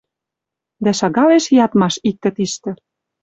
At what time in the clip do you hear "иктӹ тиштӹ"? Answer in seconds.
2.09-2.71